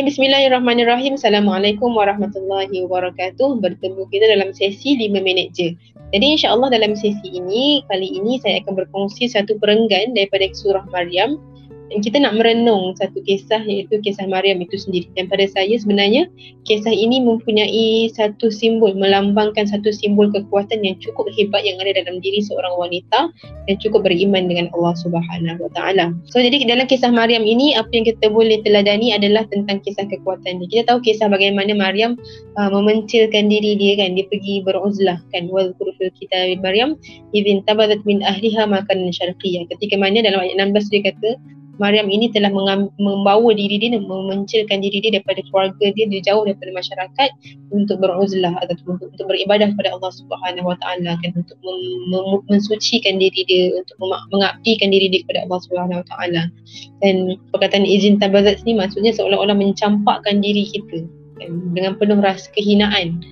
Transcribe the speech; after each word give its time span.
Okay, 0.00 0.16
bismillahirrahmanirrahim. 0.16 1.20
Assalamualaikum 1.20 1.92
warahmatullahi 1.92 2.72
wabarakatuh. 2.88 3.60
Bertemu 3.60 4.08
kita 4.08 4.32
dalam 4.32 4.48
sesi 4.56 4.96
5 4.96 5.12
minit 5.20 5.52
je. 5.52 5.76
Jadi 6.16 6.40
insyaAllah 6.40 6.72
dalam 6.72 6.96
sesi 6.96 7.28
ini, 7.28 7.84
kali 7.84 8.16
ini 8.16 8.40
saya 8.40 8.64
akan 8.64 8.80
berkongsi 8.80 9.28
satu 9.28 9.60
perenggan 9.60 10.16
daripada 10.16 10.48
surah 10.56 10.88
Maryam 10.88 11.36
kita 11.98 12.22
nak 12.22 12.38
merenung 12.38 12.94
satu 12.94 13.18
kisah 13.26 13.66
iaitu 13.66 13.98
kisah 13.98 14.30
Maryam 14.30 14.62
itu 14.62 14.78
sendiri 14.78 15.10
dan 15.18 15.26
pada 15.26 15.42
saya 15.50 15.74
sebenarnya 15.74 16.30
kisah 16.62 16.94
ini 16.94 17.18
mempunyai 17.18 18.06
satu 18.14 18.46
simbol 18.54 18.94
melambangkan 18.94 19.66
satu 19.66 19.90
simbol 19.90 20.30
kekuatan 20.30 20.86
yang 20.86 20.94
cukup 21.02 21.26
hebat 21.34 21.66
yang 21.66 21.82
ada 21.82 21.98
dalam 21.98 22.22
diri 22.22 22.38
seorang 22.46 22.70
wanita 22.78 23.34
yang 23.66 23.78
cukup 23.82 24.06
beriman 24.06 24.46
dengan 24.46 24.70
Allah 24.78 24.94
Subhanahu 25.02 25.66
Wa 25.66 25.70
Taala. 25.74 26.14
So 26.30 26.38
jadi 26.38 26.62
dalam 26.62 26.86
kisah 26.86 27.10
Maryam 27.10 27.42
ini 27.42 27.74
apa 27.74 27.90
yang 27.90 28.06
kita 28.06 28.30
boleh 28.30 28.62
teladani 28.62 29.10
adalah 29.10 29.42
tentang 29.50 29.82
kisah 29.82 30.06
kekuatan 30.06 30.62
dia. 30.62 30.68
Kita 30.70 30.94
tahu 30.94 31.02
kisah 31.02 31.26
bagaimana 31.26 31.74
Maryam 31.74 32.14
uh, 32.54 32.70
memencilkan 32.70 33.50
diri 33.50 33.74
dia 33.74 33.98
kan 33.98 34.14
dia 34.14 34.30
pergi 34.30 34.62
beruzlah 34.62 35.18
kan 35.34 35.50
wal 35.50 35.74
qurfil 35.82 36.14
kita 36.22 36.54
Maryam 36.62 36.94
idin 37.34 37.66
tabadat 37.66 37.98
min 38.06 38.22
ahliha 38.22 38.70
makan 38.70 39.10
syarqiyah. 39.10 39.66
Ketika 39.74 39.98
mana 39.98 40.22
dalam 40.22 40.38
ayat 40.46 40.54
16 40.54 40.92
dia 40.94 41.02
kata 41.10 41.30
Maryam 41.80 42.12
ini 42.12 42.28
telah 42.28 42.52
membawa 43.00 43.50
diri 43.56 43.80
dia 43.80 43.96
memencilkan 43.96 44.84
diri 44.84 45.00
dia 45.00 45.16
daripada 45.16 45.40
keluarga 45.48 45.86
dia 45.96 46.04
dia 46.12 46.20
jauh 46.20 46.44
daripada 46.44 46.76
masyarakat 46.76 47.28
untuk 47.72 48.04
beruzlah 48.04 48.52
atau 48.60 48.76
untuk, 48.84 49.08
untuk 49.08 49.26
beribadah 49.32 49.72
kepada 49.72 49.96
Allah 49.96 50.12
Subhanahu 50.12 50.68
Wa 50.68 50.76
Taala 50.84 51.16
kan 51.24 51.30
untuk 51.32 51.56
mem- 51.64 52.04
mem- 52.12 52.44
mensucikan 52.52 53.16
diri 53.16 53.48
dia 53.48 53.72
untuk 53.80 53.96
mengabdikan 54.28 54.92
diri 54.92 55.08
dia 55.08 55.24
kepada 55.24 55.48
Allah 55.48 55.60
Subhanahu 55.64 55.98
Wa 56.04 56.06
Taala. 56.12 56.42
Dan 57.00 57.40
perkataan 57.56 57.88
izin 57.88 58.20
tabazat 58.20 58.60
ni 58.68 58.76
maksudnya 58.76 59.16
seolah-olah 59.16 59.56
mencampakkan 59.56 60.44
diri 60.44 60.68
kita 60.68 61.08
kan, 61.40 61.50
dengan 61.72 61.96
penuh 61.96 62.20
rasa 62.20 62.52
kehinaan. 62.52 63.24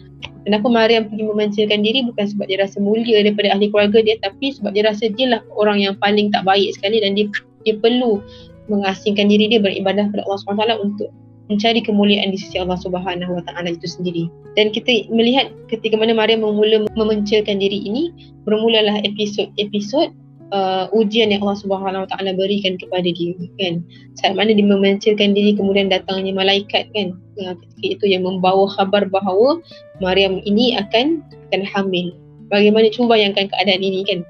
Kenapa 0.48 0.65
Maryam 0.72 1.12
pergi 1.12 1.28
memencilkan 1.28 1.84
diri 1.84 2.09
bukan 2.09 2.25
sebab 2.25 2.48
dia 2.48 2.65
rasa 2.65 2.81
mulia 2.81 3.20
daripada 3.20 3.53
ahli 3.53 3.69
keluarga 3.69 4.00
dia 4.00 4.17
tapi 4.25 4.56
sebab 4.56 4.72
dia 4.72 4.89
rasa 4.89 5.12
dia 5.12 5.37
lah 5.37 5.41
orang 5.61 5.84
yang 5.84 5.94
paling 6.00 6.33
tak 6.33 6.41
baik 6.48 6.72
sekali 6.72 7.05
dan 7.05 7.12
dia 7.12 7.28
dia 7.69 7.77
perlu 7.77 8.24
mengasingkan 8.72 9.28
diri 9.28 9.52
dia 9.52 9.61
beribadah 9.61 10.08
kepada 10.08 10.24
Allah 10.24 10.41
SWT 10.41 10.72
untuk 10.80 11.08
mencari 11.48 11.80
kemuliaan 11.80 12.30
di 12.33 12.38
sisi 12.38 12.60
Allah 12.60 12.77
Subhanahu 12.77 13.41
Wa 13.41 13.42
Taala 13.48 13.72
itu 13.72 13.88
sendiri. 13.88 14.28
Dan 14.55 14.69
kita 14.72 15.08
melihat 15.08 15.48
ketika 15.72 15.97
mana 15.97 16.12
Maryam 16.12 16.44
memula 16.44 16.84
memencilkan 16.92 17.56
diri 17.56 17.88
ini, 17.88 18.12
bermulalah 18.44 19.00
episod-episod 19.00 20.12
uh, 20.52 20.92
ujian 20.92 21.33
yang 21.33 21.41
Allah 21.41 21.58
Subhanahu 21.64 22.05
Wa 22.05 22.08
Taala 22.12 22.36
berikan 22.36 22.77
kepada 22.77 23.08
dia 23.08 23.33
kan. 23.56 23.80
Saat 24.20 24.36
mana 24.36 24.53
dia 24.53 24.64
memencilkan 24.64 25.32
diri 25.32 25.56
kemudian 25.56 25.88
datangnya 25.88 26.36
malaikat 26.36 26.92
kan. 26.92 27.16
Ketika 27.41 27.86
itu 27.97 28.05
yang 28.12 28.28
membawa 28.28 28.69
khabar 28.77 29.08
bahawa 29.08 29.64
Maryam 30.05 30.44
ini 30.44 30.77
akan 30.77 31.25
akan 31.48 31.62
hamil 31.64 32.12
bagaimana 32.48 32.88
cuba 32.92 33.16
bayangkan 33.16 33.48
keadaan 33.48 33.80
ini 33.80 34.04
kan? 34.04 34.20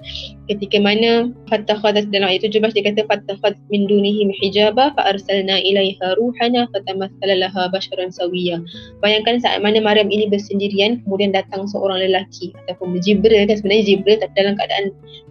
Ketika 0.47 0.79
mana 0.79 1.31
fattakhadat 1.51 2.11
dalam 2.11 2.31
ayat 2.31 2.47
17 2.47 2.75
dia 2.75 2.85
kata 2.87 3.03
fattakhat 3.07 3.55
min 3.71 3.87
dunihim 3.87 4.31
hijaba 4.43 4.95
fa 4.95 5.03
arsalna 5.15 5.59
ilaiha 5.63 6.15
ruhana 6.19 6.71
fatamassala 6.75 7.35
laha 7.39 7.71
basharan 7.73 8.11
sawiya. 8.15 8.63
Bayangkan 9.03 9.43
saat 9.43 9.63
mana 9.63 9.83
Maryam 9.83 10.11
ini 10.11 10.31
bersendirian 10.31 11.03
kemudian 11.07 11.35
datang 11.35 11.67
seorang 11.67 12.05
lelaki 12.05 12.55
ataupun 12.67 12.99
Jibril 13.03 13.49
kan? 13.49 13.57
Sebenarnya 13.59 13.85
Jibril 13.95 14.17
tapi 14.21 14.35
dalam 14.37 14.55
keadaan 14.59 14.85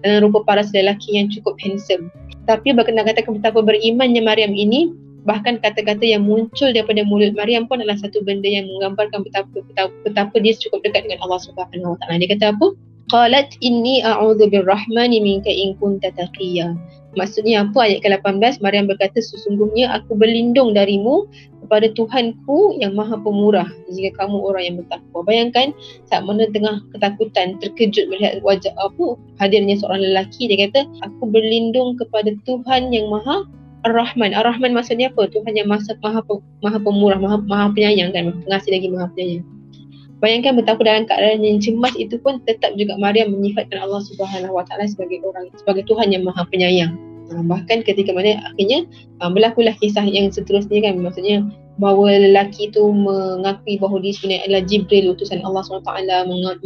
dalam 0.03 0.19
rupa 0.27 0.43
paras 0.47 0.71
lelaki 0.75 1.19
yang 1.19 1.31
cukup 1.31 1.55
handsome. 1.61 2.11
Tapi 2.47 2.71
berkenaan 2.71 3.07
katakan 3.11 3.43
betapa 3.43 3.59
berimannya 3.59 4.23
Maryam 4.23 4.55
ini 4.55 5.06
bahkan 5.27 5.59
kata-kata 5.59 6.01
yang 6.07 6.23
muncul 6.23 6.71
daripada 6.71 7.03
mulut 7.03 7.35
Maryam 7.35 7.67
pun 7.67 7.83
adalah 7.83 7.99
satu 7.99 8.23
benda 8.23 8.47
yang 8.47 8.65
menggambarkan 8.79 9.27
betapa 9.27 9.51
betapa, 9.51 9.93
betapa 10.07 10.35
dia 10.39 10.55
cukup 10.55 10.81
dekat 10.87 11.03
dengan 11.03 11.19
Allah 11.27 11.43
Subhanahu 11.43 11.93
Wa 11.93 11.97
Taala. 12.01 12.23
Dia 12.23 12.31
kata 12.31 12.45
apa? 12.55 12.67
Qalat 13.07 13.55
inni 13.63 14.03
a'udzu 14.03 14.51
birrahmani 14.51 15.19
minka 15.19 15.51
in 15.51 15.75
kunta 15.79 16.11
taqiyya. 16.15 16.75
Maksudnya 17.15 17.65
apa 17.65 17.87
ayat 17.87 18.05
ke-18 18.05 18.61
Maryam 18.61 18.85
berkata 18.85 19.17
sesungguhnya 19.17 19.89
aku 19.89 20.13
berlindung 20.13 20.77
darimu 20.77 21.25
kepada 21.65 21.89
Tuhanku 21.97 22.77
yang 22.77 22.93
Maha 22.93 23.17
Pemurah 23.17 23.65
jika 23.89 24.21
kamu 24.21 24.37
orang 24.37 24.63
yang 24.63 24.75
bertakwa. 24.83 25.19
Bayangkan 25.25 25.73
saat 26.05 26.27
mana 26.29 26.45
tengah 26.53 26.77
ketakutan 26.93 27.57
terkejut 27.63 28.05
melihat 28.11 28.37
wajah 28.45 28.75
apa 28.77 29.17
hadirnya 29.41 29.79
seorang 29.81 30.03
lelaki 30.03 30.51
dia 30.51 30.69
kata 30.69 30.85
aku 31.01 31.23
berlindung 31.25 31.97
kepada 31.97 32.35
Tuhan 32.45 32.93
yang 32.93 33.09
Maha 33.09 33.49
Ar-Rahman. 33.87 34.35
Ar-Rahman 34.35 34.75
maksudnya 34.75 35.09
apa? 35.09 35.31
Tuhan 35.31 35.55
yang 35.55 35.71
maha, 35.71 35.95
maha, 36.03 36.21
maha 36.59 36.77
pemurah, 36.83 37.19
maha, 37.19 37.37
maha 37.47 37.71
penyayang 37.71 38.11
kan? 38.11 38.35
Pengasih 38.43 38.71
lagi 38.75 38.87
maha 38.91 39.07
penyayang. 39.15 39.45
Bayangkan 40.17 40.57
betapa 40.57 40.81
dalam 40.81 41.05
keadaan 41.05 41.45
yang 41.45 41.61
cemas 41.61 41.93
itu 41.93 42.17
pun 42.17 42.41
tetap 42.49 42.73
juga 42.73 42.97
Maryam 42.97 43.37
menyifatkan 43.37 43.77
Allah 43.77 44.01
Subhanahu 44.01 44.57
Wa 44.57 44.65
Taala 44.65 44.89
sebagai 44.89 45.21
orang 45.21 45.53
sebagai 45.61 45.85
Tuhan 45.85 46.09
yang 46.09 46.25
maha 46.25 46.41
penyayang. 46.49 46.97
Ha, 47.27 47.43
bahkan 47.43 47.83
ketika 47.83 48.15
mana 48.15 48.39
akhirnya 48.55 48.87
ha, 49.19 49.27
berlakulah 49.27 49.75
kisah 49.83 50.07
yang 50.07 50.31
seterusnya 50.31 50.79
kan 50.79 50.95
maksudnya 51.03 51.43
bahawa 51.77 52.17
lelaki 52.17 52.73
itu 52.73 52.81
mengakui 52.89 53.77
bahawa 53.77 54.01
dia 54.01 54.15
sebenarnya 54.17 54.43
adalah 54.49 54.63
Jibril 54.65 55.13
utusan 55.13 55.45
Allah 55.45 55.61
SWT 55.61 55.91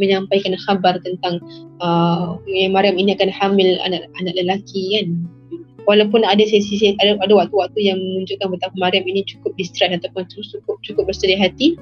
menyampaikan 0.00 0.56
khabar 0.64 0.96
tentang 1.04 1.42
uh, 1.84 2.40
Maryam 2.72 2.96
ini 2.96 3.12
akan 3.12 3.28
hamil 3.28 3.76
anak 3.84 4.08
anak 4.16 4.32
lelaki 4.38 4.96
kan 4.96 5.06
walaupun 5.86 6.22
ada 6.22 6.42
sesi 6.46 6.94
ada 7.02 7.18
ada 7.20 7.34
waktu-waktu 7.34 7.78
yang 7.80 7.98
menunjukkan 7.98 8.48
betapa 8.54 8.74
Maryam 8.78 9.04
ini 9.06 9.26
cukup 9.26 9.54
distress 9.58 9.92
ataupun 9.92 10.26
cukup 10.30 10.76
cukup 10.86 11.04
bersedih 11.10 11.38
hati. 11.38 11.78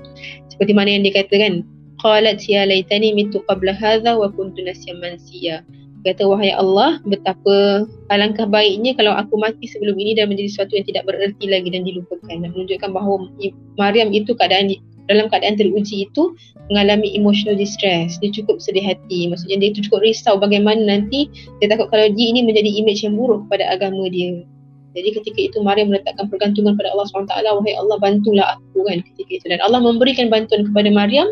Seperti 0.53 0.73
mana 0.73 0.97
yang 0.97 1.05
dikatakan 1.05 1.65
qalat 2.01 2.41
ya 2.49 2.65
laitani 2.65 3.13
mitu 3.13 3.45
qabla 3.45 3.77
hadha 3.77 4.17
wa 4.17 4.29
kuntu 4.33 4.65
nasyan 4.65 4.99
mansiya. 5.01 5.63
Kata 6.01 6.25
wahai 6.25 6.49
Allah 6.57 6.97
betapa 7.05 7.85
alangkah 8.09 8.49
baiknya 8.49 8.97
kalau 8.97 9.13
aku 9.13 9.37
mati 9.37 9.69
sebelum 9.69 10.01
ini 10.01 10.17
dan 10.17 10.33
menjadi 10.33 10.49
sesuatu 10.49 10.73
yang 10.81 10.89
tidak 10.89 11.05
bererti 11.05 11.45
lagi 11.45 11.69
dan 11.69 11.85
dilupakan. 11.85 12.25
Dan 12.41 12.49
menunjukkan 12.57 12.91
bahawa 12.97 13.29
Maryam 13.77 14.09
itu 14.09 14.33
keadaan 14.33 14.73
dalam 15.11 15.27
keadaan 15.27 15.59
teruji 15.59 16.07
itu 16.07 16.39
mengalami 16.71 17.19
emotional 17.19 17.59
distress. 17.59 18.17
Dia 18.23 18.31
cukup 18.31 18.63
sedih 18.63 18.87
hati. 18.87 19.27
Maksudnya 19.27 19.59
dia 19.59 19.69
itu 19.75 19.91
cukup 19.91 20.07
risau 20.07 20.39
bagaimana 20.39 20.87
nanti 20.87 21.27
dia 21.59 21.67
takut 21.67 21.91
kalau 21.91 22.07
dia 22.15 22.27
ini 22.31 22.47
menjadi 22.47 22.71
image 22.71 23.03
yang 23.03 23.19
buruk 23.19 23.51
pada 23.51 23.67
agama 23.67 24.07
dia. 24.07 24.47
Jadi 24.91 25.09
ketika 25.23 25.39
itu 25.39 25.59
Maryam 25.63 25.91
meletakkan 25.95 26.27
pergantungan 26.27 26.75
pada 26.75 26.91
Allah 26.91 27.07
SWT 27.07 27.31
wahai 27.31 27.75
Allah 27.79 27.97
bantulah 28.03 28.59
aku 28.59 28.87
kan 28.87 29.03
ketika 29.03 29.31
itu. 29.43 29.47
Dan 29.51 29.63
Allah 29.63 29.83
memberikan 29.83 30.31
bantuan 30.31 30.67
kepada 30.67 30.91
Maryam 30.91 31.27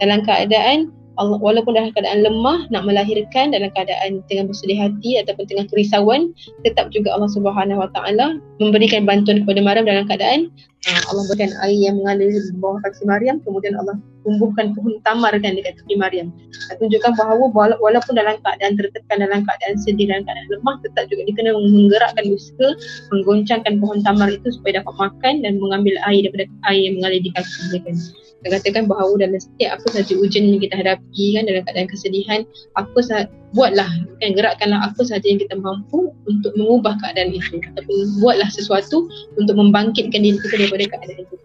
dalam 0.00 0.24
keadaan 0.24 0.92
Allah, 1.18 1.34
walaupun 1.42 1.74
dalam 1.74 1.90
keadaan 1.90 2.22
lemah 2.22 2.70
nak 2.70 2.86
melahirkan 2.86 3.50
dalam 3.50 3.74
keadaan 3.74 4.22
tengah 4.30 4.46
bersedih 4.46 4.78
hati 4.78 5.18
ataupun 5.18 5.50
tengah 5.50 5.66
kerisauan 5.66 6.30
tetap 6.62 6.94
juga 6.94 7.10
Allah 7.10 7.26
Subhanahu 7.34 7.82
Wa 7.82 7.90
Taala 7.90 8.38
memberikan 8.62 9.02
bantuan 9.02 9.42
kepada 9.42 9.58
Maryam 9.58 9.84
dalam 9.90 10.06
keadaan 10.06 10.54
Allah 10.86 11.24
berikan 11.26 11.52
air 11.66 11.90
yang 11.90 11.98
mengalir 11.98 12.30
di 12.30 12.54
bawah 12.56 12.78
kaki 12.86 13.02
Maryam 13.02 13.42
kemudian 13.42 13.74
Allah 13.76 13.98
tumbuhkan 14.22 14.74
pohon 14.74 14.98
tamar 15.06 15.32
kan 15.38 15.54
dekat 15.54 15.78
tepi 15.80 15.94
Maryam. 15.94 16.28
Tunjukkan 16.76 17.12
bahawa 17.16 17.50
walaupun 17.78 18.14
dalam 18.14 18.36
keadaan 18.42 18.74
tertekan 18.76 19.24
dalam 19.24 19.40
keadaan 19.46 19.74
sedih 19.80 20.10
dalam 20.10 20.22
keadaan 20.26 20.48
lemah 20.52 20.76
tetap 20.84 21.04
juga 21.10 21.22
dia 21.26 21.34
kena 21.34 21.50
menggerakkan 21.54 22.24
usaha 22.30 22.68
menggoncangkan 23.14 23.74
pohon 23.80 23.98
tamar 24.02 24.28
itu 24.32 24.48
supaya 24.54 24.82
dapat 24.82 24.94
makan 24.98 25.34
dan 25.44 25.52
mengambil 25.62 25.94
air 26.10 26.26
daripada 26.26 26.44
air 26.68 26.82
yang 26.90 26.94
mengalir 27.00 27.20
di 27.22 27.30
kaki 27.34 27.60
dia 27.72 27.80
kan. 27.82 27.96
Saya 28.38 28.50
katakan 28.62 28.86
bahawa 28.86 29.18
dalam 29.18 29.34
setiap 29.42 29.82
apa 29.82 29.86
sahaja 29.90 30.14
ujian 30.14 30.46
yang 30.46 30.62
kita 30.62 30.78
hadapi 30.78 31.24
kan 31.34 31.42
dalam 31.50 31.62
keadaan 31.66 31.88
kesedihan 31.90 32.40
apa 32.78 32.98
sahaja 33.02 33.26
buatlah 33.56 33.90
kan 34.22 34.30
gerakkanlah 34.36 34.78
apa 34.84 35.00
sahaja 35.02 35.26
yang 35.26 35.40
kita 35.42 35.58
mampu 35.58 36.14
untuk 36.30 36.52
mengubah 36.54 36.94
keadaan 37.02 37.34
itu. 37.34 37.58
Ataupun 37.74 38.22
buatlah 38.22 38.46
sesuatu 38.54 39.10
untuk 39.34 39.54
membangkitkan 39.58 40.22
diri 40.22 40.38
kita 40.38 40.54
daripada 40.54 40.84
keadaan 40.86 41.26
itu 41.26 41.37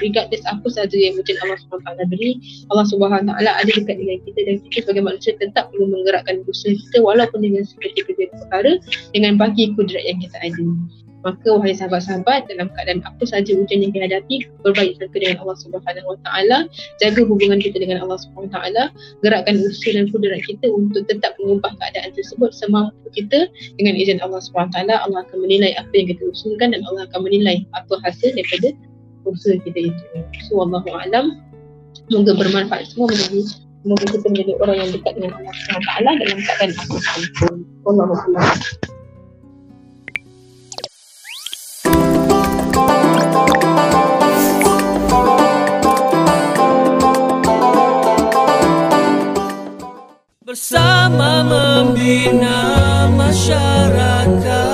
regardless 0.00 0.44
apa 0.46 0.66
sahaja 0.70 0.96
yang 0.96 1.14
mungkin 1.16 1.36
Allah 1.44 1.58
SWT 1.58 1.88
beri 2.12 2.32
Allah 2.70 2.84
SWT 2.86 3.30
ada 3.32 3.62
dekat 3.64 3.96
dengan 3.96 4.18
kita 4.24 4.40
dan 4.44 4.56
kita 4.68 4.76
sebagai 4.88 5.04
manusia 5.04 5.32
tetap 5.36 5.68
perlu 5.72 5.86
menggerakkan 5.88 6.44
usaha 6.48 6.72
kita 6.72 6.98
walaupun 7.04 7.40
dengan 7.44 7.62
seperti-seperti 7.64 8.32
perkara 8.32 8.72
dengan 9.12 9.36
bagi 9.36 9.72
kudrat 9.76 10.04
yang 10.04 10.18
kita 10.20 10.36
ada 10.40 10.64
Maka 11.26 11.50
wahai 11.50 11.74
sahabat-sahabat 11.74 12.46
dalam 12.46 12.70
keadaan 12.78 13.02
apa 13.02 13.24
saja 13.26 13.50
ujian 13.50 13.82
yang 13.82 13.90
kita 13.90 14.06
hadapi 14.06 14.46
berbaik 14.62 14.94
sangka 15.02 15.18
dengan 15.18 15.42
Allah 15.42 15.58
Subhanahu 15.58 16.14
Wa 16.14 16.18
Taala, 16.22 16.58
jaga 17.02 17.26
hubungan 17.26 17.58
kita 17.58 17.82
dengan 17.82 18.06
Allah 18.06 18.22
Subhanahu 18.22 18.46
Wa 18.46 18.54
Taala, 18.54 18.82
gerakkan 19.26 19.58
usaha 19.58 19.98
dan 19.98 20.06
kudrat 20.14 20.38
kita 20.46 20.70
untuk 20.70 21.10
tetap 21.10 21.34
mengubah 21.42 21.74
keadaan 21.82 22.14
tersebut 22.14 22.54
semampu 22.54 22.94
kita 23.10 23.50
dengan 23.82 23.98
izin 23.98 24.22
Allah 24.22 24.38
Subhanahu 24.38 24.70
Wa 24.70 24.74
Taala. 24.78 24.94
Allah 25.10 25.20
akan 25.26 25.38
menilai 25.42 25.74
apa 25.74 25.90
yang 25.90 26.06
kita 26.06 26.22
usulkan 26.22 26.70
dan 26.70 26.86
Allah 26.86 27.10
akan 27.10 27.20
menilai 27.26 27.66
apa 27.74 27.94
hasil 28.06 28.38
daripada 28.38 28.70
kursus 29.22 29.58
kita 29.62 29.90
itu. 29.90 30.04
So 30.48 30.62
Allahu 30.62 30.88
alam. 30.92 31.42
Semoga 32.08 32.32
bermanfaat 32.40 32.88
semua 32.88 33.12
menjadi 33.12 33.40
semoga 33.84 34.04
kita 34.08 34.26
menjadi 34.32 34.52
orang 34.64 34.76
yang 34.80 34.90
dekat 34.96 35.12
dengan 35.18 35.32
Allah 35.36 35.52
Subhanahu 35.52 35.84
taala 35.84 36.10
dalam 36.16 36.38
keadaan 36.40 36.70
apapun 36.72 37.54
Allahu 37.84 38.14
alam. 38.16 38.46
Bersama 50.48 51.44
membina 51.44 52.56
masyarakat. 53.12 54.67